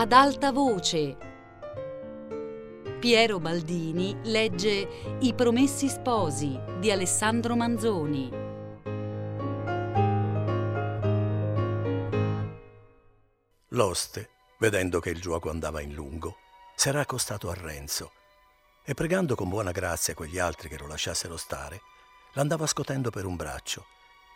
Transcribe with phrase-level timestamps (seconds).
[0.00, 1.16] ad alta voce.
[3.00, 8.30] Piero Baldini legge I Promessi Sposi di Alessandro Manzoni.
[13.70, 14.30] L'oste,
[14.60, 16.36] vedendo che il gioco andava in lungo,
[16.76, 18.12] s'era accostato a Renzo
[18.84, 21.80] e pregando con buona grazia quegli altri che lo lasciassero stare,
[22.34, 23.84] l'andava scotendo per un braccio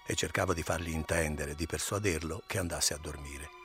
[0.05, 3.61] e cercava di fargli intendere, di persuaderlo che andasse a dormire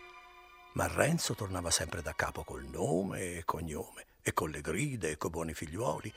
[0.77, 5.18] ma Renzo tornava sempre da capo col nome e cognome, e con le grida e
[5.18, 6.13] coi buoni figliuoli.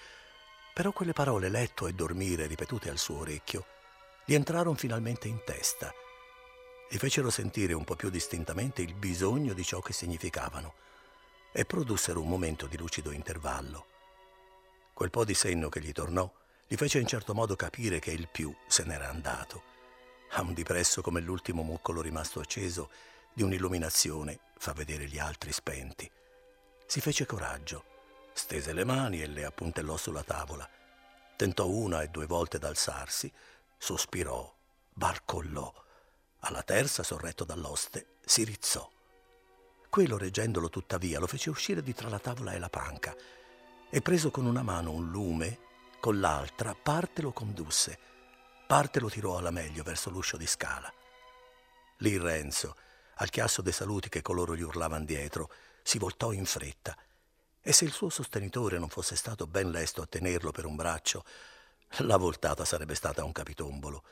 [0.74, 3.65] Però quelle parole letto e dormire ripetute al suo orecchio
[4.27, 5.91] gli entrarono finalmente in testa
[6.91, 10.74] e fecero sentire un po' più distintamente il bisogno di ciò che significavano
[11.52, 13.87] e produssero un momento di lucido intervallo.
[14.92, 16.30] Quel po' di senno che gli tornò
[16.66, 19.62] gli fece in certo modo capire che il più se n'era andato.
[20.32, 22.90] A un dipresso come l'ultimo muccolo rimasto acceso
[23.32, 26.10] di un'illuminazione fa vedere gli altri spenti.
[26.86, 27.84] Si fece coraggio,
[28.32, 30.68] stese le mani e le appuntellò sulla tavola.
[31.36, 33.32] Tentò una e due volte d'alzarsi,
[33.78, 34.54] sospirò,
[34.92, 35.73] barcollò.
[36.40, 38.88] Alla terza, sorretto dall'oste, si rizzò.
[39.88, 43.14] Quello, reggendolo tuttavia, lo fece uscire di tra la tavola e la panca
[43.92, 45.58] e preso con una mano un lume,
[45.98, 47.98] con l'altra parte lo condusse,
[48.66, 50.92] parte lo tirò alla meglio verso l'uscio di scala.
[51.98, 52.76] Lì Renzo,
[53.21, 55.51] al chiasso dei saluti che coloro gli urlavan dietro,
[55.82, 56.96] si voltò in fretta
[57.63, 61.24] e se il suo sostenitore non fosse stato ben lesto a tenerlo per un braccio,
[61.98, 64.03] la voltata sarebbe stata un capitombolo.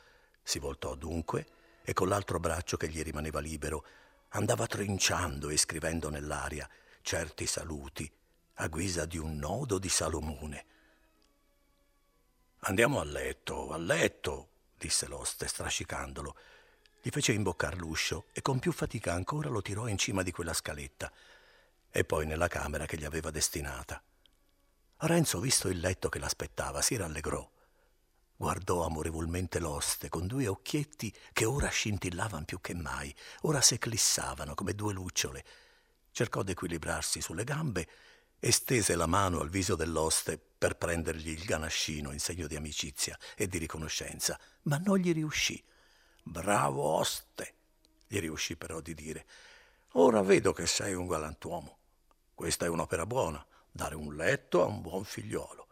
[0.43, 1.47] Si voltò dunque
[1.83, 3.85] e con l'altro braccio che gli rimaneva libero
[4.31, 6.69] andava trinciando e scrivendo nell'aria
[7.01, 8.11] certi saluti
[8.55, 10.67] a guisa di un nodo di Salomone.
[12.61, 16.37] Andiamo a letto, a letto, disse l'oste, strascicandolo.
[17.09, 20.53] Gli fece imboccar l'uscio e con più fatica ancora lo tirò in cima di quella
[20.53, 21.11] scaletta
[21.91, 24.03] e poi nella camera che gli aveva destinata.
[24.99, 27.51] Renzo, visto il letto che l'aspettava, si rallegrò.
[28.37, 34.75] Guardò amorevolmente l'oste con due occhietti che ora scintillavano più che mai, ora s'eclissavano come
[34.75, 35.43] due lucciole.
[36.11, 37.89] Cercò d'equilibrarsi sulle gambe
[38.39, 43.19] e stese la mano al viso dell'oste per prendergli il ganascino in segno di amicizia
[43.35, 45.65] e di riconoscenza, ma non gli riuscì.
[46.31, 47.55] Bravo oste,
[48.07, 49.25] gli riuscì però di dire.
[49.93, 51.79] Ora vedo che sei un galantuomo.
[52.35, 55.67] Questa è un'opera buona, dare un letto a un buon figliolo.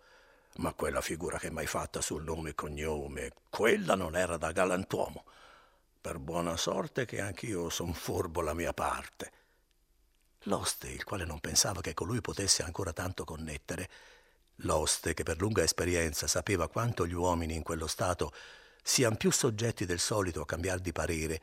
[0.56, 5.26] Ma quella figura che m'hai fatta sul nome e cognome, quella non era da galantuomo.
[6.00, 9.32] Per buona sorte che anch'io son furbo la mia parte.
[10.44, 13.90] L'oste, il quale non pensava che colui potesse ancora tanto connettere,
[14.60, 18.32] l'oste che per lunga esperienza sapeva quanto gli uomini in quello stato
[18.86, 21.42] siano più soggetti del solito a cambiare di parere,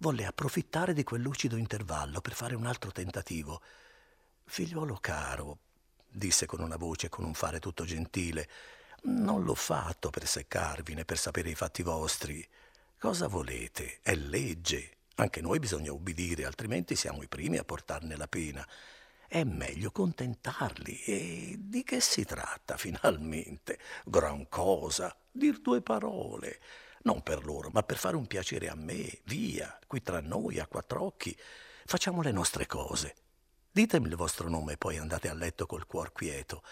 [0.00, 3.62] volle approfittare di quel lucido intervallo per fare un altro tentativo.
[4.44, 5.60] Figliuolo caro,
[6.06, 8.48] disse con una voce e con un fare tutto gentile,
[9.04, 12.46] non l'ho fatto per seccarvi né per sapere i fatti vostri.
[12.98, 14.00] Cosa volete?
[14.02, 14.98] È legge.
[15.14, 18.64] Anche noi bisogna ubbidire, altrimenti siamo i primi a portarne la pena.
[19.26, 21.00] È meglio contentarli.
[21.00, 23.78] E di che si tratta finalmente?
[24.04, 26.60] Gran cosa dir due parole,
[27.02, 30.66] non per loro, ma per fare un piacere a me, via, qui tra noi, a
[30.66, 31.36] quattro occhi.
[31.84, 33.14] Facciamo le nostre cose.
[33.70, 36.62] Ditemi il vostro nome e poi andate a letto col cuor quieto.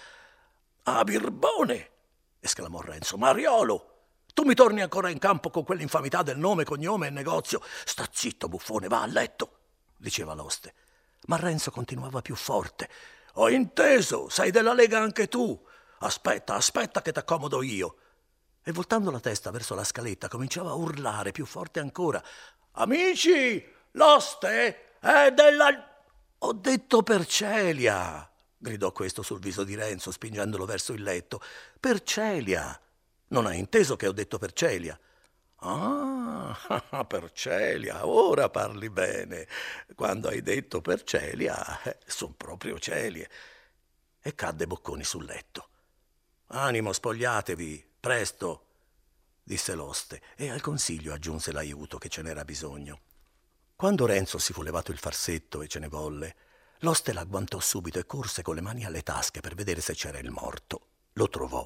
[0.85, 1.91] Ah, Birbone!
[2.39, 3.19] esclamò Renzo.
[3.19, 3.89] Mariolo!
[4.33, 7.61] Tu mi torni ancora in campo con quell'infamità del nome, cognome e negozio.
[7.85, 9.59] Sta zitto, buffone, va a letto,
[9.97, 10.75] diceva l'oste.
[11.27, 12.89] Ma Renzo continuava più forte.
[13.35, 15.61] Ho inteso, sei della Lega anche tu.
[15.99, 17.97] Aspetta, aspetta che t'accomodo io
[18.63, 22.23] e voltando la testa verso la scaletta cominciava a urlare più forte ancora.
[22.73, 25.91] Amici, l'oste è della...
[26.39, 31.41] Ho detto per Celia, gridò questo sul viso di Renzo, spingendolo verso il letto.
[31.79, 32.79] Per Celia.
[33.29, 34.99] Non hai inteso che ho detto per Celia?
[35.65, 36.57] Ah,
[37.07, 39.47] per Celia, ora parli bene.
[39.95, 43.29] Quando hai detto per Celia, eh, sono proprio celie.
[44.21, 45.69] E cadde bocconi sul letto.
[46.49, 48.67] Animo, spogliatevi, Presto,
[49.45, 52.99] disse l'oste, e al consiglio aggiunse l'aiuto che ce n'era bisogno.
[53.77, 56.35] Quando Renzo si fu levato il farsetto e ce ne volle,
[56.81, 60.33] l'oste l'agguantò subito e corse con le mani alle tasche per vedere se c'era il
[60.33, 60.87] morto.
[61.13, 61.65] Lo trovò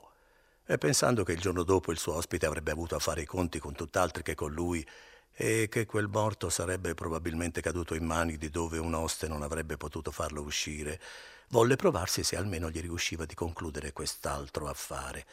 [0.66, 3.58] e pensando che il giorno dopo il suo ospite avrebbe avuto a fare i conti
[3.58, 4.86] con tutt'altri che con lui
[5.32, 9.78] e che quel morto sarebbe probabilmente caduto in mani di dove un oste non avrebbe
[9.78, 11.00] potuto farlo uscire,
[11.48, 15.24] volle provarsi se almeno gli riusciva di concludere quest'altro affare.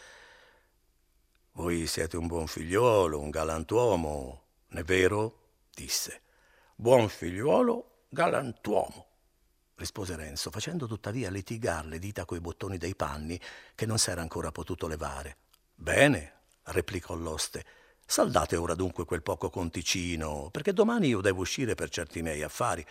[1.55, 5.41] Voi siete un buon figliuolo, un galantuomo, non è vero?
[5.71, 6.21] disse.
[6.73, 9.07] Buon figliuolo, galantuomo.
[9.75, 13.39] rispose Renzo, facendo tuttavia litigar le dita coi bottoni dei panni
[13.75, 15.37] che non s'era ancora potuto levare.
[15.75, 17.63] Bene, replicò l'oste.
[18.03, 22.83] Saldate ora dunque quel poco conticino, perché domani io devo uscire per certi miei affari.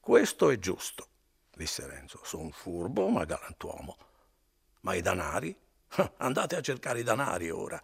[0.00, 1.06] Questo è giusto,
[1.54, 2.22] disse Renzo.
[2.24, 3.98] Sono furbo, ma galantuomo.
[4.80, 5.54] Ma i danari?
[6.16, 7.78] Andate a cercare i danari ora.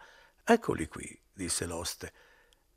[0.45, 2.13] Eccoli qui, disse l'oste.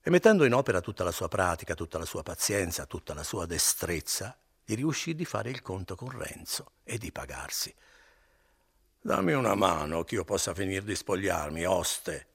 [0.00, 3.44] E mettendo in opera tutta la sua pratica, tutta la sua pazienza, tutta la sua
[3.44, 7.74] destrezza, gli riuscì di fare il conto con Renzo e di pagarsi.
[9.00, 12.26] Dammi una mano che io possa finire di spogliarmi, oste,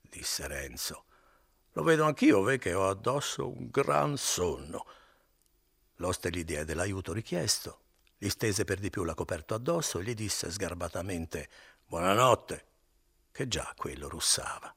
[0.00, 1.04] disse Renzo.
[1.72, 4.86] Lo vedo anch'io, ve che ho addosso un gran sonno.
[5.96, 7.80] L'oste gli diede l'aiuto richiesto,
[8.16, 11.48] gli stese per di più la coperto addosso e gli disse sgarbatamente
[11.86, 12.66] Buonanotte,
[13.36, 14.74] che già quello russava.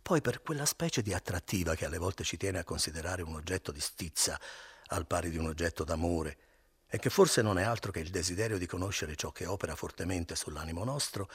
[0.00, 3.70] Poi per quella specie di attrattiva che alle volte ci tiene a considerare un oggetto
[3.70, 4.40] di stizza,
[4.86, 6.38] al pari di un oggetto d'amore,
[6.88, 10.36] e che forse non è altro che il desiderio di conoscere ciò che opera fortemente
[10.36, 11.28] sull'animo nostro,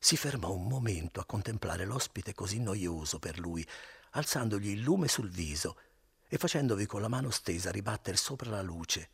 [0.00, 3.64] si fermò un momento a contemplare l'ospite così noioso per lui,
[4.10, 5.78] alzandogli il lume sul viso
[6.26, 9.10] e facendovi con la mano stesa ribatter sopra la luce.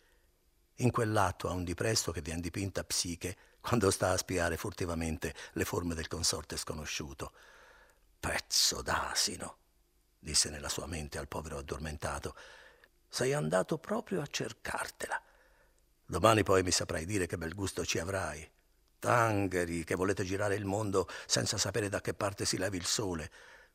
[0.76, 5.64] In quell'atto a un dipresto che vien dipinta psiche quando sta a spiare furtivamente le
[5.64, 7.32] forme del consorte sconosciuto.
[8.18, 9.56] Pezzo d'asino,
[10.18, 12.34] disse nella sua mente al povero addormentato,
[13.08, 15.20] sei andato proprio a cercartela.
[16.04, 18.48] Domani poi mi saprai dire che bel gusto ci avrai.
[18.98, 23.30] Tangheri, che volete girare il mondo senza sapere da che parte si levi il sole,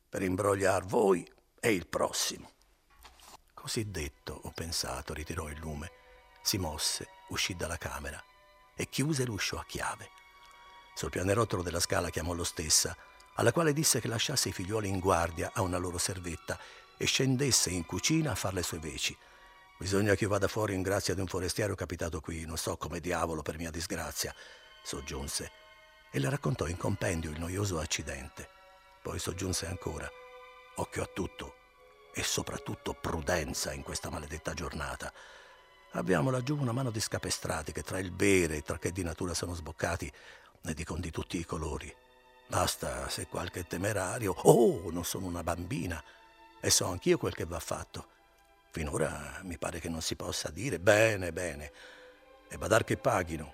[0.10, 1.30] per imbrogliar voi
[1.60, 2.52] e il prossimo.
[3.54, 5.92] Così detto, ho pensato, ritirò il lume,
[6.42, 8.22] si mosse, uscì dalla camera
[8.76, 10.10] e chiuse l'uscio a chiave.
[10.96, 12.96] Sul pianerottolo della scala chiamò lo stessa,
[13.36, 16.60] alla quale disse che lasciasse i figliuoli in guardia a una loro servetta
[16.98, 19.18] e scendesse in cucina a far le sue veci.
[19.78, 23.00] Bisogna che io vada fuori in grazia di un forestiero capitato qui, non so come
[23.00, 24.34] diavolo per mia disgrazia,
[24.84, 25.52] soggiunse,
[26.12, 28.48] e le raccontò in compendio il noioso accidente.
[29.02, 30.10] Poi soggiunse ancora,
[30.76, 31.56] occhio a tutto
[32.14, 35.12] e soprattutto prudenza in questa maledetta giornata.
[35.96, 39.36] Abbiamo laggiù una mano di scapestrati che tra il bere e tra che di natura
[39.36, 40.12] sono sboccati
[40.62, 41.94] ne dicono di tutti i colori.
[42.48, 46.04] Basta se qualche temerario, oh, non sono una bambina,
[46.60, 48.08] e so anch'io quel che va fatto.
[48.72, 51.72] Finora mi pare che non si possa dire bene, bene,
[52.48, 53.54] e badar che paghino.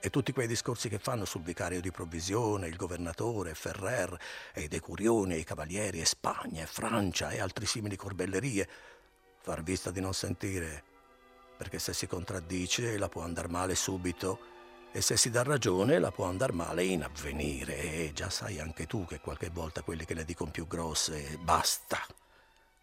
[0.00, 4.18] E tutti quei discorsi che fanno sul vicario di provvisione, il governatore, Ferrer,
[4.52, 8.68] e i decurioni, e i cavalieri, e Spagna, e Francia, e altri simili corbellerie,
[9.40, 10.89] far vista di non sentire,
[11.60, 14.40] perché se si contraddice la può andar male subito
[14.92, 17.76] e se si dà ragione la può andar male in avvenire.
[17.76, 21.98] E già sai anche tu che qualche volta quelli che le dicono più grosse, basta.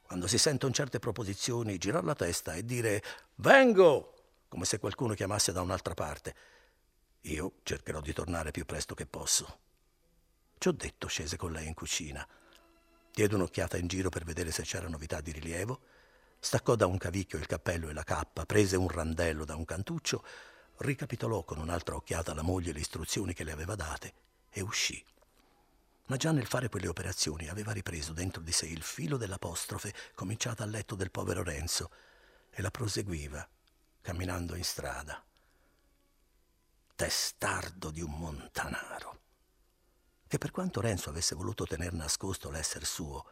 [0.04, 3.02] Quando si sentono certe proposizioni, girar la testa e dire
[3.38, 4.14] vengo,
[4.48, 6.36] come se qualcuno chiamasse da un'altra parte.
[7.22, 9.60] Io cercherò di tornare più presto che posso.
[10.60, 12.28] Ci ho detto, scese con lei in cucina.
[13.12, 15.80] Diede un'occhiata in giro per vedere se c'era novità di rilievo,
[16.48, 20.24] staccò da un cavicchio il cappello e la cappa, prese un randello da un cantuccio,
[20.78, 24.14] ricapitolò con un'altra occhiata alla moglie le istruzioni che le aveva date
[24.50, 25.04] e uscì.
[26.06, 30.64] Ma già nel fare quelle operazioni aveva ripreso dentro di sé il filo dell'apostrofe cominciata
[30.64, 31.92] al letto del povero Renzo
[32.50, 33.46] e la proseguiva,
[34.00, 35.22] camminando in strada
[36.96, 39.20] testardo di un montanaro.
[40.26, 43.26] Che per quanto Renzo avesse voluto tener nascosto l'esser suo,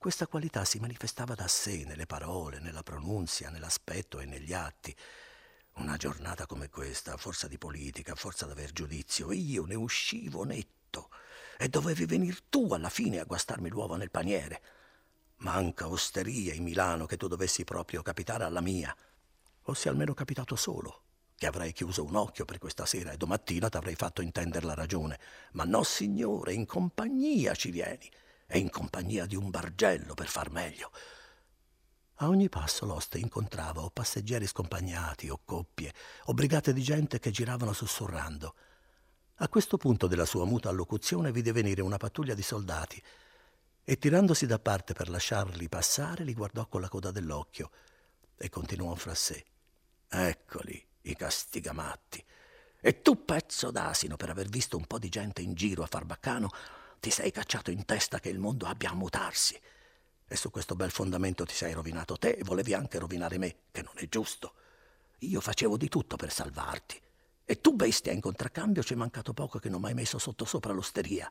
[0.00, 4.96] questa qualità si manifestava da sé nelle parole, nella pronunzia, nell'aspetto e negli atti.
[5.74, 11.10] Una giornata come questa, forza di politica, forza d'aver giudizio, io ne uscivo netto
[11.58, 14.62] e dovevi venir tu alla fine a guastarmi l'uovo nel paniere.
[15.40, 18.96] Manca osteria in Milano che tu dovessi proprio capitare alla mia.
[19.74, 21.02] Sia almeno capitato solo,
[21.36, 25.20] che avrei chiuso un occhio per questa sera e domattina t'avrei fatto intendere la ragione.
[25.52, 28.10] Ma no, signore, in compagnia ci vieni,
[28.50, 30.90] e in compagnia di un bargello per far meglio.
[32.16, 37.30] A ogni passo l'oste incontrava o passeggeri scompagnati o coppie o brigate di gente che
[37.30, 38.54] giravano sussurrando.
[39.36, 43.02] A questo punto della sua muta allocuzione vide venire una pattuglia di soldati
[43.84, 47.70] e tirandosi da parte per lasciarli passare li guardò con la coda dell'occhio
[48.36, 49.44] e continuò fra sé.
[50.08, 52.22] Eccoli, i castigamatti.
[52.80, 56.04] E tu, pezzo d'asino, per aver visto un po' di gente in giro a far
[56.04, 56.50] baccano,
[57.00, 59.58] ti sei cacciato in testa che il mondo abbia a mutarsi.
[60.28, 63.82] E su questo bel fondamento ti sei rovinato te e volevi anche rovinare me, che
[63.82, 64.54] non è giusto.
[65.20, 67.00] Io facevo di tutto per salvarti.
[67.44, 70.44] E tu, bestia, in contraccambio ci è mancato poco che non mi hai messo sotto
[70.44, 71.28] sopra l'osteria.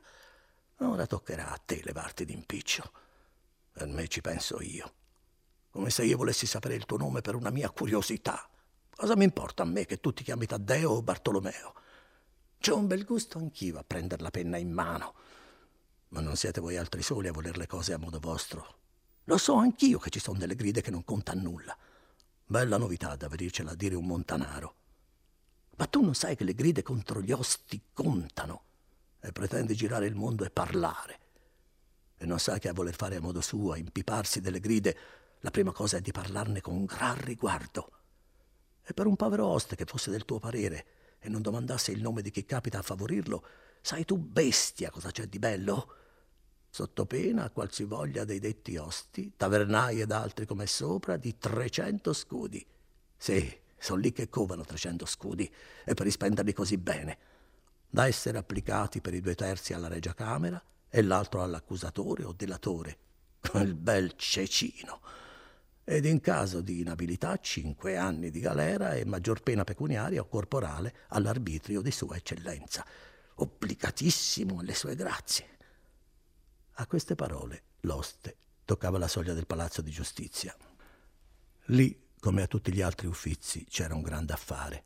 [0.78, 2.92] Ora toccherà a te levarti d'impiccio.
[3.72, 4.92] Per me ci penso io.
[5.70, 8.50] Come se io volessi sapere il tuo nome per una mia curiosità.
[8.94, 11.74] Cosa mi importa a me che tu ti chiami Taddeo o Bartolomeo?
[12.58, 15.14] C'ho un bel gusto anch'io a prendere la penna in mano.
[16.10, 18.78] Ma non siete voi altri soli a voler le cose a modo vostro.
[19.24, 21.76] Lo so anch'io che ci sono delle gride che non conta nulla.
[22.44, 24.74] Bella novità da venircela a dire un montanaro.
[25.76, 28.64] Ma tu non sai che le gride contro gli osti contano
[29.20, 31.18] e pretendi girare il mondo e parlare.
[32.16, 34.96] E non sai che a voler fare a modo suo, a impiparsi delle gride,
[35.40, 37.92] la prima cosa è di parlarne con gran riguardo.
[38.82, 40.86] E per un povero oste che fosse del tuo parere
[41.20, 43.44] e non domandasse il nome di chi capita a favorirlo,
[43.80, 45.94] sai tu bestia cosa c'è di bello?
[46.72, 52.64] Sotto pena a qualsivoglia dei detti osti, tavernai ed altri come sopra, di trecento scudi.
[53.16, 55.52] Sì, sono lì che covano trecento scudi,
[55.84, 57.18] e per rispenderli così bene,
[57.88, 62.98] da essere applicati per i due terzi alla Regia Camera e l'altro all'accusatore o delatore,
[63.40, 65.00] quel bel cecino.
[65.82, 70.94] Ed in caso di inabilità cinque anni di galera e maggior pena pecuniaria o corporale
[71.08, 72.86] all'arbitrio di Sua Eccellenza,
[73.34, 75.58] obblicatissimo alle sue grazie.
[76.80, 80.56] A queste parole l'oste toccava la soglia del palazzo di giustizia.
[81.66, 84.84] Lì, come a tutti gli altri uffizi, c'era un grande affare.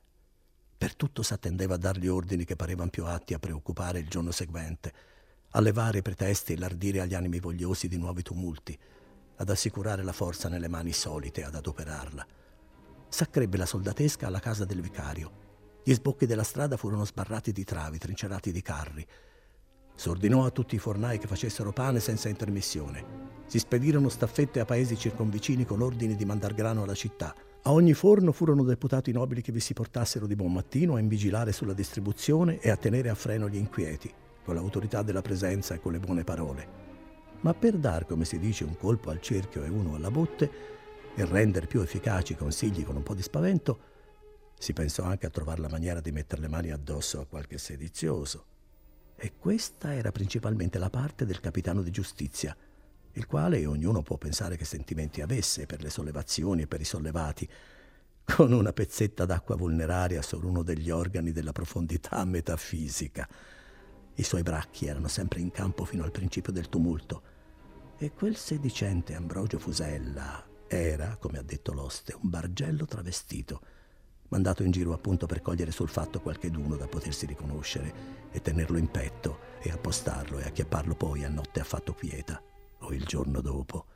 [0.76, 4.92] Per tutto s'attendeva a dargli ordini che parevano più atti a preoccupare il giorno seguente,
[5.50, 8.76] a levare i pretesti e l'ardire agli animi vogliosi di nuovi tumulti,
[9.36, 12.26] ad assicurare la forza nelle mani solite, ad adoperarla.
[13.08, 15.42] S'accrebbe la soldatesca alla casa del vicario.
[15.84, 19.06] Gli sbocchi della strada furono sbarrati di travi, trincerati di carri,
[19.96, 23.22] S'ordinò a tutti i fornai che facessero pane senza intermissione.
[23.46, 27.34] Si spedirono staffette a paesi circonvicini con ordini di mandar grano alla città.
[27.62, 31.52] A ogni forno furono deputati nobili che vi si portassero di buon mattino a invigilare
[31.52, 34.12] sulla distribuzione e a tenere a freno gli inquieti,
[34.44, 36.82] con l'autorità della presenza e con le buone parole.
[37.40, 40.50] Ma per dar, come si dice, un colpo al cerchio e uno alla botte,
[41.14, 43.78] e rendere più efficaci i consigli con un po' di spavento,
[44.58, 48.46] si pensò anche a trovare la maniera di mettere le mani addosso a qualche sedizioso,
[49.24, 52.54] e questa era principalmente la parte del capitano di giustizia,
[53.12, 57.48] il quale ognuno può pensare che sentimenti avesse per le sollevazioni e per i sollevati,
[58.22, 63.26] con una pezzetta d'acqua vulneraria su uno degli organi della profondità metafisica.
[64.16, 67.22] I suoi bracchi erano sempre in campo fino al principio del tumulto,
[67.96, 73.62] e quel sedicente Ambrogio Fusella era, come ha detto l'oste, un bargello travestito
[74.28, 77.92] mandato in giro appunto per cogliere sul fatto qualcheduno da potersi riconoscere
[78.30, 82.42] e tenerlo in petto e appostarlo e acchiapparlo poi a notte affatto quieta
[82.80, 83.86] o il giorno dopo.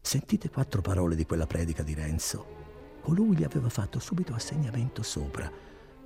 [0.00, 2.54] Sentite quattro parole di quella predica di Renzo.
[3.00, 5.50] Colui gli aveva fatto subito assegnamento sopra,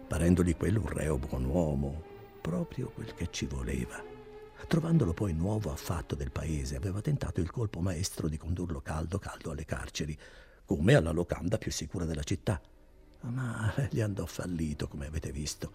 [0.07, 2.03] parendogli quello un reo buon uomo,
[2.41, 4.03] proprio quel che ci voleva.
[4.67, 9.51] Trovandolo poi nuovo affatto del paese, aveva tentato il colpo maestro di condurlo caldo caldo
[9.51, 10.17] alle carceri,
[10.65, 12.61] come alla locanda più sicura della città
[13.23, 15.73] ma gli andò fallito, come avete visto.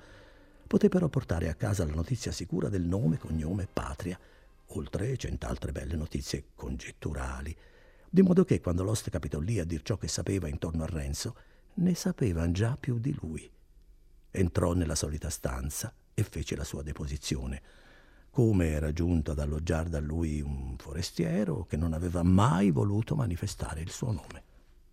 [0.67, 4.19] Poté però portare a casa la notizia sicura del nome, cognome patria,
[4.69, 7.55] oltre cent'altre belle notizie congetturali,
[8.09, 11.35] di modo che quando l'oste capitò lì a dir ciò che sapeva intorno a Renzo,
[11.75, 13.49] ne sapevan già più di lui.
[14.31, 17.61] Entrò nella solita stanza e fece la sua deposizione,
[18.31, 23.81] come era giunto ad alloggiare da lui un forestiero che non aveva mai voluto manifestare
[23.81, 24.43] il suo nome.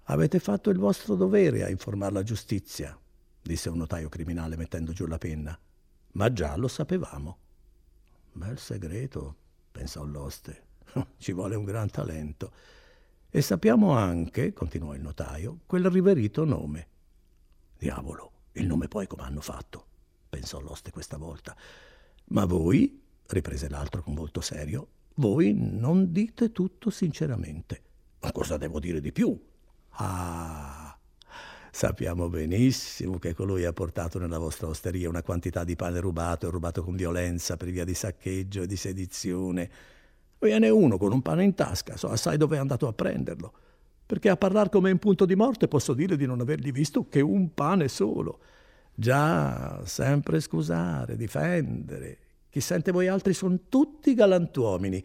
[0.04, 2.98] Avete fatto il vostro dovere a informare la giustizia,
[3.40, 5.58] disse un notaio criminale mettendo giù la penna.
[6.12, 7.38] Ma già lo sapevamo.
[8.32, 9.36] Bel segreto,
[9.70, 10.70] pensò l'oste.
[11.16, 12.52] Ci vuole un gran talento.
[13.30, 16.88] E sappiamo anche, continuò il notaio, quel riverito nome.
[17.78, 19.86] Diavolo, il nome poi come hanno fatto?
[20.32, 21.54] pensò l'oste questa volta.
[22.28, 27.82] Ma voi, riprese l'altro con volto serio, voi non dite tutto sinceramente.
[28.20, 29.38] Ma cosa devo dire di più?
[29.96, 30.96] Ah,
[31.70, 36.50] sappiamo benissimo che colui ha portato nella vostra osteria una quantità di pane rubato e
[36.50, 39.70] rubato con violenza per via di saccheggio e di sedizione.
[40.38, 43.52] Viene uno con un pane in tasca, so assai dove è andato a prenderlo.
[44.06, 47.20] Perché a parlar come in punto di morte posso dire di non avergli visto che
[47.20, 48.40] un pane solo.
[48.94, 52.18] Già, sempre scusare, difendere.
[52.50, 55.02] Chi sente voi altri sono tutti galantuomini.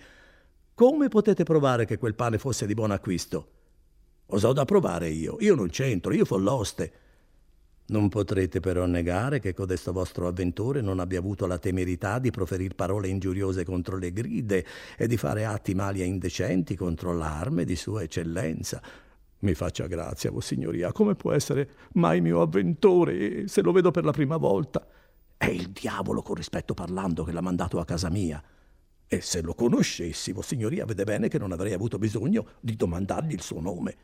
[0.74, 3.57] Come potete provare che quel pane fosse di buon acquisto?
[4.28, 5.38] Osò da provare io.
[5.40, 6.92] Io non c'entro, io fo l'oste.
[7.90, 12.76] Non potrete però negare che codesto vostro avventore non abbia avuto la temerità di proferir
[12.76, 14.66] parole ingiuriose contro le gride
[14.98, 18.82] e di fare atti mali e indecenti contro l'arme di sua eccellenza.
[19.40, 24.12] Mi faccia grazia, vossignoria, come può essere mai mio avventore se lo vedo per la
[24.12, 24.86] prima volta?
[25.38, 28.44] È il diavolo, con rispetto parlando, che l'ha mandato a casa mia.
[29.08, 33.42] E se lo conoscessi, vossignoria vede bene che non avrei avuto bisogno di domandargli il
[33.42, 33.96] suo nome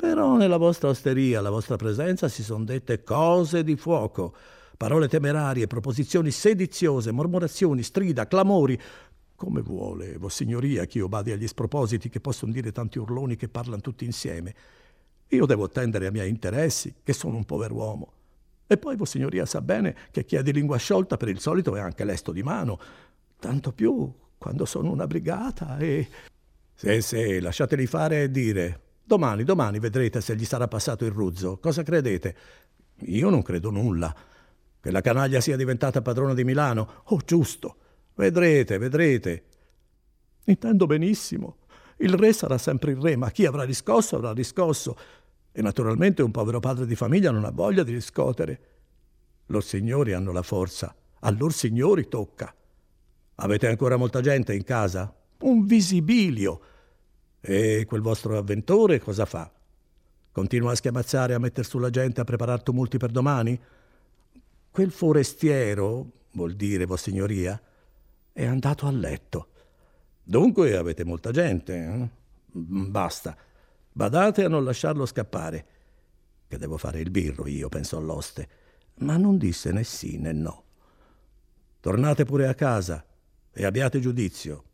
[0.00, 4.32] Però nella vostra osteria, alla vostra presenza, si sono dette cose di fuoco,
[4.76, 8.80] parole temerarie, proposizioni sediziose, mormorazioni, strida, clamori,
[9.34, 13.80] come vuole, Vossignoria, che io badi agli spropositi che possono dire tanti urloni che parlano
[13.80, 14.54] tutti insieme.
[15.30, 18.12] Io devo attendere ai miei interessi, che sono un pover'uomo.
[18.68, 21.80] E poi Vossignoria sa bene che chi ha di lingua sciolta per il solito è
[21.80, 22.78] anche lesto di mano,
[23.40, 26.08] tanto più quando sono una brigata e...
[26.72, 28.86] Sì, sì, lasciateli fare e dire.
[29.08, 31.56] Domani, domani vedrete se gli sarà passato il ruzzo.
[31.56, 32.36] Cosa credete?
[33.06, 34.14] Io non credo nulla.
[34.78, 37.04] Che la canaglia sia diventata padrona di Milano?
[37.04, 37.76] Oh, giusto.
[38.14, 39.44] Vedrete, vedrete.
[40.44, 41.56] Intendo benissimo.
[41.96, 44.94] Il re sarà sempre il re, ma chi avrà riscosso avrà riscosso.
[45.52, 48.60] E naturalmente un povero padre di famiglia non ha voglia di riscotere.
[49.46, 52.54] Lor signori hanno la forza, a lor signori tocca.
[53.36, 55.10] Avete ancora molta gente in casa?
[55.38, 56.60] Un visibilio.
[57.40, 59.50] E quel vostro avventore cosa fa?
[60.32, 63.58] Continua a schiamazzare, a metter sulla gente, a preparare tumulti per domani?
[64.70, 67.60] Quel forestiero, vuol dire, Vossignoria,
[68.32, 69.48] è andato a letto.
[70.22, 71.74] Dunque avete molta gente.
[71.74, 72.08] Eh?
[72.50, 73.36] Basta.
[73.90, 75.66] Badate a non lasciarlo scappare.
[76.46, 78.48] Che devo fare il birro io, pensò all'oste.
[78.98, 80.64] Ma non disse né sì né no.
[81.80, 83.04] Tornate pure a casa
[83.52, 84.64] e abbiate giudizio,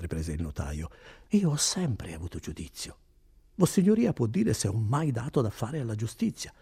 [0.00, 0.90] riprese il notaio.
[1.30, 2.96] Io ho sempre avuto giudizio.
[3.54, 6.52] Vossignoria può dire se ho mai dato da fare alla giustizia.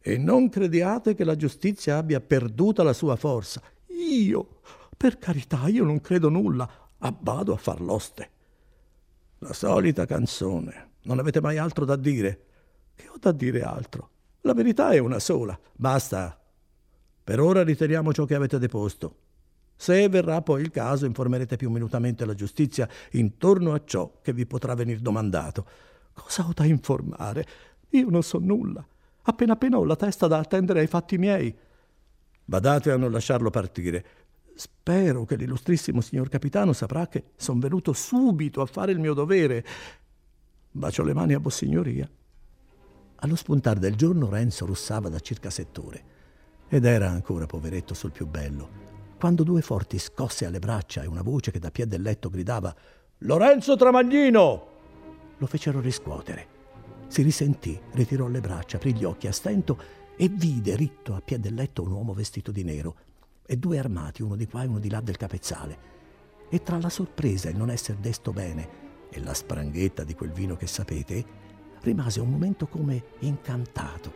[0.00, 3.62] E non crediate che la giustizia abbia perduta la sua forza.
[3.86, 4.60] Io,
[4.96, 6.68] per carità, io non credo nulla.
[6.98, 8.30] Abbado a far l'oste.
[9.38, 10.90] La solita canzone.
[11.02, 12.44] Non avete mai altro da dire?
[12.94, 14.10] Che ho da dire altro?
[14.42, 15.58] La verità è una sola.
[15.72, 16.38] Basta.
[17.24, 19.16] Per ora riteniamo ciò che avete deposto.
[19.82, 24.46] Se verrà poi il caso, informerete più minutamente la giustizia intorno a ciò che vi
[24.46, 25.66] potrà venir domandato.
[26.12, 27.44] Cosa ho da informare?
[27.88, 28.86] Io non so nulla.
[29.22, 31.52] Appena appena ho la testa da attendere ai fatti miei.
[32.44, 34.06] Badate a non lasciarlo partire.
[34.54, 39.66] Spero che l'illustrissimo signor capitano saprà che son venuto subito a fare il mio dovere
[40.70, 42.08] Bacio le mani a Vossignoria.
[43.16, 46.04] Allo spuntar del giorno Renzo russava da circa sett'ore
[46.68, 48.81] ed era ancora poveretto sul più bello,
[49.22, 52.74] quando due forti scosse alle braccia e una voce che da piede del letto gridava
[53.18, 54.66] Lorenzo Tramaglino!
[55.38, 56.48] lo fecero riscuotere.
[57.06, 59.80] Si risentì, ritirò le braccia, aprì gli occhi a stento
[60.16, 62.96] e vide ritto a piede del letto un uomo vestito di nero
[63.46, 65.78] e due armati, uno di qua e uno di là del capezzale.
[66.48, 68.68] E tra la sorpresa e il non esser desto bene
[69.08, 71.24] e la spranghetta di quel vino che sapete,
[71.82, 74.12] rimase un momento come incantato.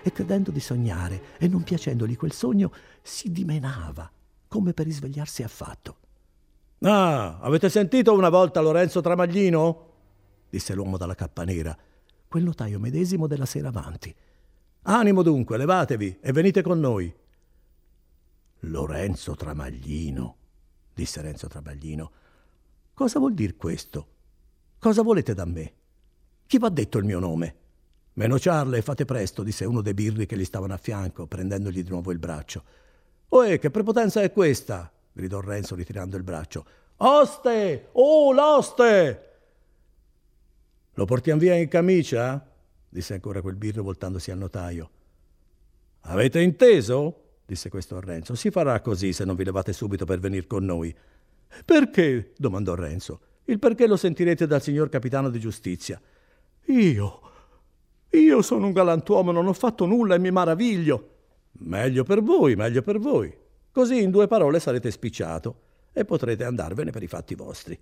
[0.00, 4.10] E credendo di sognare e non piacendogli quel sogno, si dimenava,
[4.52, 5.96] come per risvegliarsi affatto.
[6.80, 9.90] Ah, avete sentito una volta Lorenzo Tramaglino?
[10.50, 11.74] disse l'uomo dalla cappa nera,
[12.28, 14.14] quel notaio medesimo della sera avanti.
[14.82, 17.10] Animo dunque, levatevi e venite con noi.
[18.64, 20.36] Lorenzo Tramaglino,
[20.92, 22.10] disse Renzo Tramaglino.
[22.92, 24.06] Cosa vuol dir questo?
[24.78, 25.72] Cosa volete da me?
[26.46, 27.56] Chi v'ha detto il mio nome?
[28.14, 31.88] Meno ciarle, fate presto, disse uno dei birri che gli stavano a fianco, prendendogli di
[31.88, 32.62] nuovo il braccio.
[33.34, 34.92] Oe, che prepotenza è questa?
[35.10, 36.66] gridò Renzo ritirando il braccio.
[36.98, 37.88] Oste!
[37.92, 39.30] Oh, l'oste!
[40.92, 42.46] Lo portiamo via in camicia?
[42.86, 44.90] disse ancora quel birro voltandosi al notaio.
[46.02, 47.20] Avete inteso?
[47.46, 48.34] disse questo a Renzo.
[48.34, 50.94] Si farà così se non vi levate subito per venire con noi.
[51.64, 52.34] Perché?
[52.36, 53.20] domandò Renzo.
[53.44, 55.98] Il perché lo sentirete dal signor capitano di giustizia.
[56.66, 57.20] Io.
[58.10, 61.11] Io sono un galantuomo, non ho fatto nulla e mi maraviglio.
[61.52, 63.34] Meglio per voi, meglio per voi.
[63.70, 65.60] Così in due parole sarete spicciato
[65.92, 67.78] e potrete andarvene per i fatti vostri.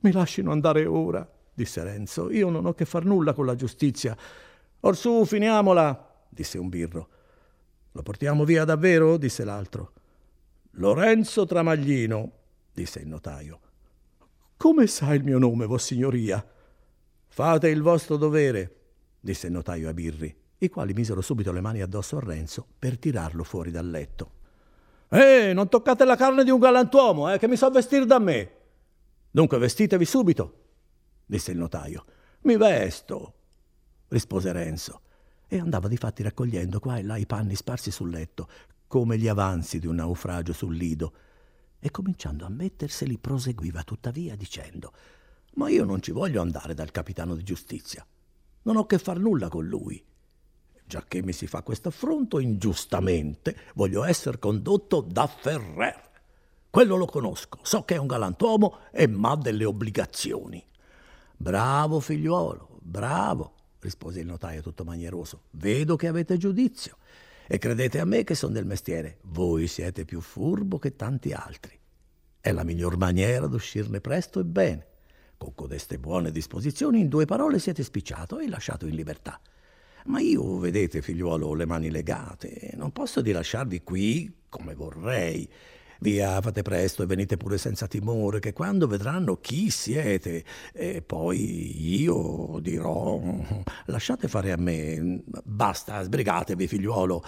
[0.00, 2.30] Mi lasciano andare ora, disse Renzo.
[2.30, 4.16] Io non ho che far nulla con la giustizia.
[4.80, 7.08] Orsù, finiamola, disse un birro.
[7.92, 9.16] Lo portiamo via davvero?
[9.16, 9.92] disse l'altro.
[10.72, 12.32] Lorenzo Tramaglino,
[12.72, 13.60] disse il notaio.
[14.56, 16.44] Come sa il mio nome, vossignoria?
[17.26, 18.76] Fate il vostro dovere,
[19.20, 22.98] disse il notaio a Birri, i quali misero subito le mani addosso a Renzo per
[22.98, 24.32] tirarlo fuori dal letto.
[25.08, 28.50] Eh, non toccate la carne di un galantuomo, eh, che mi so vestir da me.
[29.30, 30.64] Dunque vestitevi subito,
[31.24, 32.04] disse il notaio.
[32.42, 33.34] Mi vesto,
[34.08, 35.00] rispose Renzo,
[35.46, 38.48] e andava di fatti raccogliendo qua e là i panni sparsi sul letto,
[38.86, 41.12] come gli avanzi di un naufragio sul lido,
[41.78, 44.92] e cominciando a metterseli proseguiva tuttavia dicendo
[45.54, 48.04] Ma io non ci voglio andare dal capitano di giustizia.
[48.62, 50.04] Non ho che far nulla con lui.
[50.88, 56.00] Già che mi si fa questo affronto ingiustamente, voglio essere condotto da Ferrer.
[56.70, 60.64] Quello lo conosco, so che è un galantuomo e m'ha delle obbligazioni.
[61.36, 65.42] Bravo figliuolo, bravo, rispose il notaio tutto manieroso.
[65.50, 66.96] Vedo che avete giudizio
[67.46, 69.18] e credete a me che sono del mestiere.
[69.24, 71.78] Voi siete più furbo che tanti altri.
[72.40, 74.86] È la miglior maniera d'uscirne presto e bene.
[75.36, 79.38] Con codeste buone disposizioni, in due parole siete spicciato e lasciato in libertà.
[80.06, 82.72] Ma io, vedete, figliuolo, ho le mani legate.
[82.76, 85.48] Non posso di lasciarvi qui come vorrei.
[86.00, 92.00] Via, fate presto e venite pure senza timore, che quando vedranno chi siete, e poi
[92.00, 93.20] io dirò:
[93.86, 97.24] lasciate fare a me, basta, sbrigatevi, figliuolo.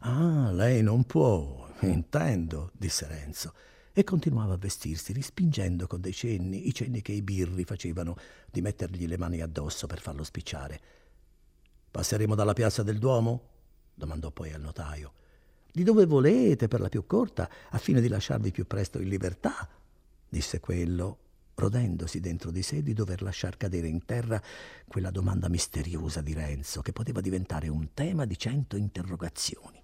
[0.00, 3.52] Ah, lei non può, intendo, disse Renzo,
[3.92, 8.16] e continuava a vestirsi, rispingendo con dei cenni, i cenni che i birri facevano
[8.50, 10.80] di mettergli le mani addosso per farlo spicciare.
[11.96, 13.40] Passeremo dalla piazza del Duomo?
[13.94, 15.14] domandò poi al notaio
[15.72, 19.66] di dove volete per la più corta, a fine di lasciarvi più presto in libertà,
[20.28, 21.18] disse quello,
[21.54, 24.42] rodendosi dentro di sé di dover lasciar cadere in terra
[24.86, 29.80] quella domanda misteriosa di Renzo, che poteva diventare un tema di cento interrogazioni.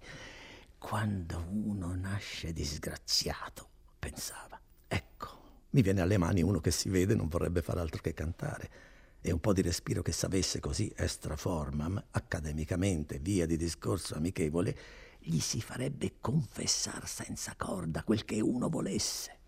[0.77, 5.29] Quando uno nasce disgraziato, pensava, ecco,
[5.71, 8.91] mi viene alle mani uno che si vede non vorrebbe far altro che cantare
[9.25, 14.77] e un po' di respiro che s'avesse così extra formam, accademicamente, via di discorso amichevole,
[15.19, 19.39] gli si farebbe confessar senza corda quel che uno volesse.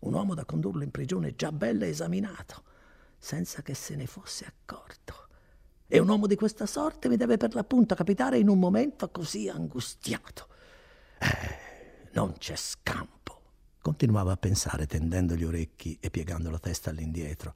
[0.00, 2.62] Un uomo da condurlo in prigione già bello esaminato,
[3.18, 5.28] senza che se ne fosse accorto.
[5.86, 9.50] E un uomo di questa sorte mi deve per l'appunto capitare in un momento così
[9.50, 10.48] angustiato.
[11.18, 13.42] Eh, non c'è scampo,
[13.82, 17.54] continuava a pensare tendendo gli orecchi e piegando la testa all'indietro.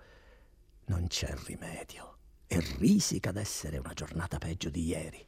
[0.87, 5.27] Non c'è rimedio e risica d'essere una giornata peggio di ieri.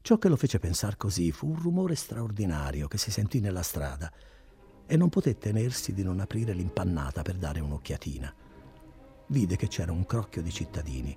[0.00, 4.12] Ciò che lo fece pensar così fu un rumore straordinario che si sentì nella strada
[4.84, 8.34] e non poté tenersi di non aprire l'impannata per dare un'occhiatina.
[9.28, 11.16] Vide che c'era un crocchio di cittadini,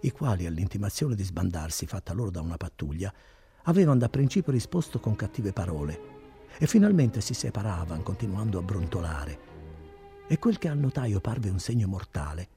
[0.00, 3.12] i quali all'intimazione di sbandarsi fatta loro da una pattuglia
[3.64, 6.00] avevano da principio risposto con cattive parole
[6.58, 9.50] e finalmente si separavano continuando a brontolare.
[10.26, 12.48] E quel che al notaio parve un segno mortale,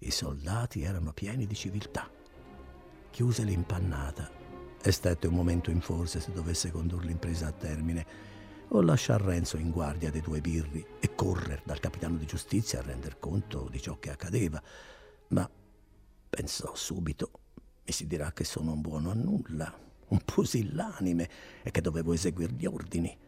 [0.00, 2.08] i soldati erano pieni di civiltà.
[3.10, 4.30] Chiuse l'impannata
[4.82, 8.06] e stette un momento in forse se dovesse condurre l'impresa a termine
[8.68, 12.82] o lasciar Renzo in guardia dei due birri e correre dal capitano di giustizia a
[12.82, 14.62] render conto di ciò che accadeva.
[15.28, 15.48] Ma
[16.30, 17.30] pensò subito,
[17.84, 19.76] mi si dirà che sono un buono a nulla,
[20.08, 21.28] un pusillanime
[21.62, 23.18] e che dovevo eseguire gli ordini.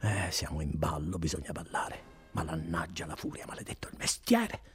[0.00, 2.12] Eh, siamo in ballo, bisogna ballare.
[2.32, 4.73] Malannaggia la furia, maledetto il mestiere.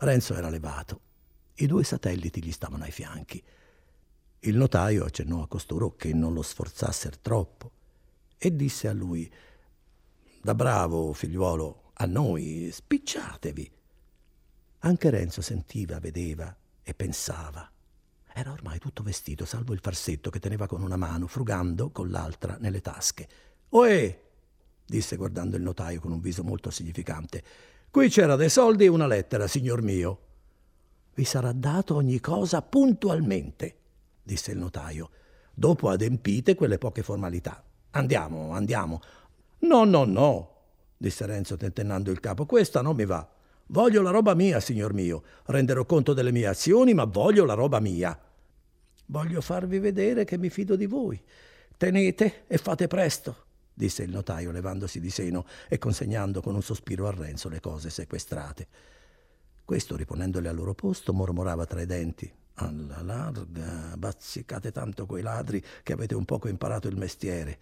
[0.00, 1.00] Renzo era levato.
[1.54, 3.42] I due satelliti gli stavano ai fianchi.
[4.40, 7.72] Il notaio accennò a costoro che non lo sforzassero troppo
[8.38, 9.28] e disse a lui
[10.40, 13.72] Da bravo, figliuolo, a noi spicciatevi.
[14.80, 17.68] Anche Renzo sentiva, vedeva e pensava.
[18.32, 22.56] Era ormai tutto vestito, salvo il farsetto che teneva con una mano, frugando con l'altra
[22.60, 23.28] nelle tasche.
[23.70, 24.26] Oè!
[24.86, 27.42] disse guardando il notaio con un viso molto significante.
[27.90, 30.18] Qui c'era dei soldi e una lettera, signor mio.
[31.14, 33.76] Vi sarà dato ogni cosa puntualmente
[34.28, 35.08] disse il notaio.
[35.54, 37.64] Dopo adempite quelle poche formalità.
[37.92, 39.00] Andiamo, andiamo.
[39.60, 40.56] No, no, no,
[40.98, 42.44] disse Renzo tentennando il capo.
[42.44, 43.26] Questa non mi va.
[43.68, 45.22] Voglio la roba mia, signor mio.
[45.46, 48.16] Renderò conto delle mie azioni, ma voglio la roba mia.
[49.06, 51.20] Voglio farvi vedere che mi fido di voi.
[51.78, 53.46] Tenete e fate presto,
[53.78, 57.90] disse il notaio levandosi di seno e consegnando con un sospiro a Renzo le cose
[57.90, 58.66] sequestrate.
[59.64, 65.62] Questo, riponendole al loro posto, mormorava tra i denti alla larga, bazzicate tanto quei ladri
[65.84, 67.58] che avete un poco imparato il mestiere.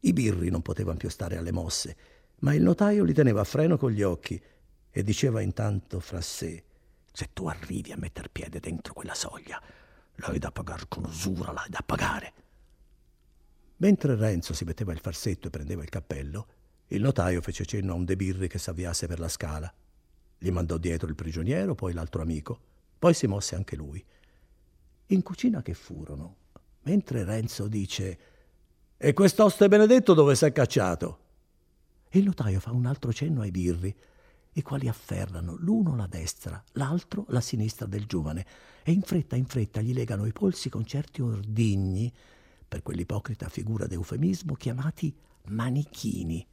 [0.00, 1.96] I birri non potevano più stare alle mosse,
[2.40, 4.40] ma il notaio li teneva a freno con gli occhi
[4.90, 6.62] e diceva intanto fra sé:
[7.10, 9.60] Se tu arrivi a metter piede dentro quella soglia,
[10.16, 12.41] l'hai da pagare con usura, l'hai da pagare.
[13.82, 16.46] Mentre Renzo si metteva il farsetto e prendeva il cappello,
[16.86, 19.74] il notaio fece cenno a un dei birri che s'avviasse per la scala.
[20.38, 22.70] Gli mandò dietro il prigioniero, poi l'altro amico
[23.02, 24.04] poi si mosse anche lui.
[25.06, 26.36] In cucina che furono,
[26.82, 28.18] mentre Renzo dice
[28.96, 31.18] E quest'oste benedetto dove s'è cacciato?
[32.10, 33.92] Il notaio fa un altro cenno ai birri,
[34.52, 38.46] i quali afferrano l'uno la destra, l'altro la sinistra del giovane,
[38.84, 42.12] e in fretta in fretta gli legano i polsi con certi ordigni,
[42.72, 45.14] per quell'ipocrita figura d'eufemismo chiamati
[45.48, 46.46] manichini.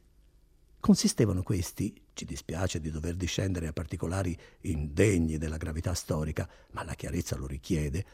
[0.78, 6.92] Consistevano questi, ci dispiace di dover discendere a particolari indegni della gravità storica, ma la
[6.92, 8.04] chiarezza lo richiede,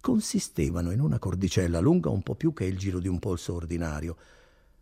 [0.00, 4.16] consistevano in una cordicella lunga un po' più che il giro di un polso ordinario,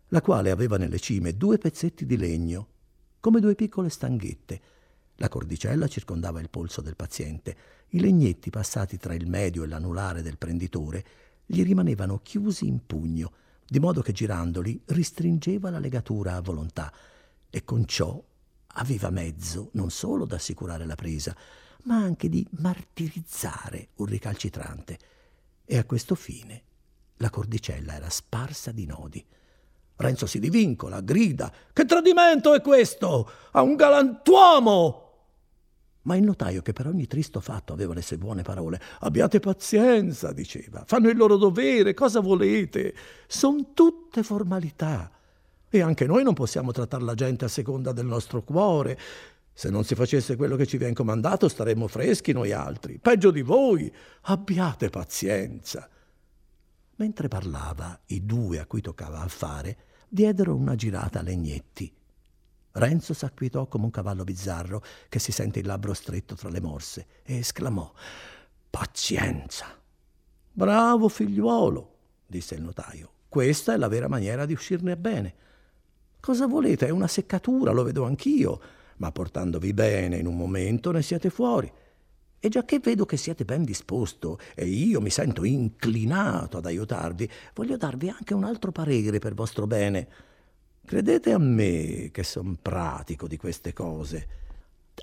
[0.08, 2.68] la quale aveva nelle cime due pezzetti di legno,
[3.20, 4.60] come due piccole stanghette,
[5.22, 7.54] La cordicella circondava il polso del paziente.
[7.90, 11.04] I legnetti passati tra il medio e l'anulare del prenditore
[11.50, 13.32] gli rimanevano chiusi in pugno,
[13.66, 16.92] di modo che girandoli ristringeva la legatura a volontà
[17.50, 18.22] e con ciò
[18.74, 21.34] aveva mezzo non solo da assicurare la presa,
[21.84, 24.98] ma anche di martirizzare un ricalcitrante.
[25.64, 26.62] E a questo fine
[27.16, 29.26] la cordicella era sparsa di nodi.
[29.96, 33.28] Renzo si divincola, grida: Che tradimento è questo?
[33.50, 35.09] A un galantuomo!
[36.02, 40.32] Ma il notaio, che per ogni tristo fatto aveva le sue buone parole, abbiate pazienza,
[40.32, 42.94] diceva, fanno il loro dovere, cosa volete?
[43.26, 45.10] Sono tutte formalità.
[45.68, 48.98] E anche noi non possiamo trattare la gente a seconda del nostro cuore.
[49.52, 52.98] Se non si facesse quello che ci viene comandato, staremmo freschi noi altri.
[52.98, 53.92] Peggio di voi.
[54.22, 55.88] Abbiate pazienza.
[56.96, 59.76] Mentre parlava, i due a cui toccava affare
[60.08, 61.92] diedero una girata a legnetti
[62.72, 67.06] Renzo s'acquietò come un cavallo bizzarro che si sente il labbro stretto tra le morse
[67.22, 67.92] e esclamò
[68.70, 69.66] Pazienza.
[70.52, 71.94] Bravo figliuolo,
[72.26, 73.10] disse il notaio.
[73.28, 75.34] Questa è la vera maniera di uscirne bene.
[76.20, 76.86] Cosa volete?
[76.86, 78.60] È una seccatura, lo vedo anch'io,
[78.98, 81.70] ma portandovi bene in un momento ne siete fuori.
[82.38, 87.28] E già che vedo che siete ben disposto e io mi sento inclinato ad aiutarvi,
[87.54, 90.08] voglio darvi anche un altro parere per vostro bene.
[90.84, 94.28] Credete a me che son pratico di queste cose.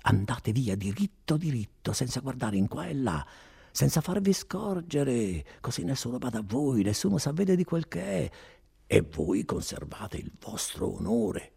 [0.02, 3.26] Andate via diritto diritto, senza guardare in qua e là,
[3.70, 8.30] senza farvi scorgere, così nessuno bada a voi, nessuno s'avvede di quel che è,
[8.86, 11.52] e voi conservate il vostro onore.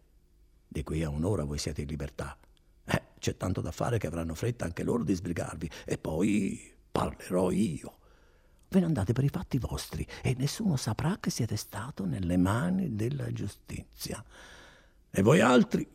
[0.67, 2.37] Di qui a un'ora voi siete in libertà.
[2.85, 7.51] Eh, c'è tanto da fare che avranno fretta anche loro di sbrigarvi, e poi parlerò
[7.51, 7.97] io.
[8.73, 12.95] Ve ne andate per i fatti vostri e nessuno saprà che siete stato nelle mani
[12.95, 14.23] della giustizia.
[15.09, 15.85] E voi altri,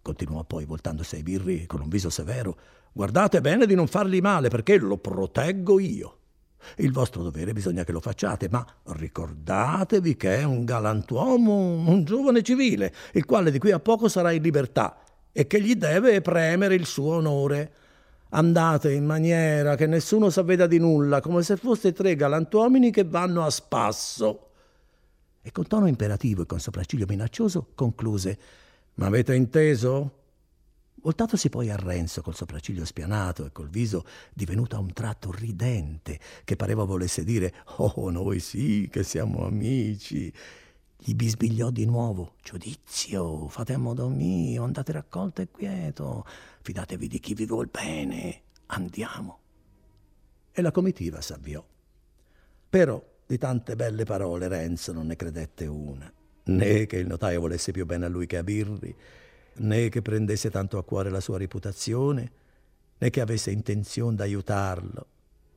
[0.00, 2.56] continuò poi voltandosi ai birri con un viso severo,
[2.92, 6.18] guardate bene di non fargli male perché lo proteggo io.
[6.76, 11.52] Il vostro dovere bisogna che lo facciate, ma ricordatevi che è un galantuomo,
[11.90, 15.74] un giovane civile, il quale di qui a poco sarà in libertà e che gli
[15.74, 17.72] deve premere il suo onore.
[18.34, 23.44] Andate in maniera che nessuno s'avveda di nulla, come se foste tre galantuomini che vanno
[23.44, 24.48] a spasso.
[25.42, 28.38] E con tono imperativo e con sopracciglio minaccioso concluse:
[28.94, 30.20] Ma avete inteso?
[31.02, 36.18] Voltatosi poi a Renzo col sopracciglio spianato e col viso divenuto a un tratto ridente,
[36.44, 40.32] che pareva volesse dire: Oh, noi sì che siamo amici.
[41.04, 46.24] Gli bisbigliò di nuovo: Giudizio, fate a modo mio, andate raccolto e quieto,
[46.60, 49.40] fidatevi di chi vi vuol bene, andiamo.
[50.52, 51.64] E la comitiva s'avviò.
[52.68, 56.10] Però di tante belle parole Renzo non ne credette una,
[56.44, 58.94] né che il notaio volesse più bene a lui che a Birri,
[59.54, 62.32] né che prendesse tanto a cuore la sua reputazione,
[62.96, 65.06] né che avesse intenzione d'aiutarlo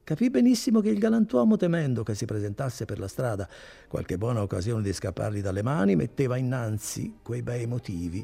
[0.06, 3.50] Capì benissimo che il galantuomo, temendo che si presentasse per la strada
[3.88, 8.24] qualche buona occasione di scappargli dalle mani, metteva innanzi quei bei motivi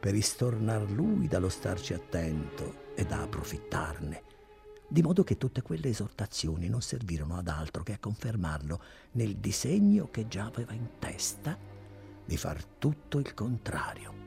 [0.00, 4.22] per istornar lui dallo starci attento e da approfittarne,
[4.88, 8.80] di modo che tutte quelle esortazioni non servirono ad altro che a confermarlo
[9.12, 11.54] nel disegno che già aveva in testa
[12.24, 14.19] di far tutto il contrario.